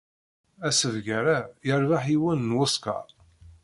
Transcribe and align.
Asebgar-a 0.67 1.37
yerbeḥ 1.67 2.03
yiwen 2.11 2.39
n 2.49 2.55
wuskaṛ. 2.57 3.05